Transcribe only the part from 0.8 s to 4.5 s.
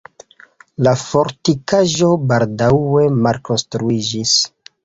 La fortikaĵo baldaŭe malkonstruiĝis.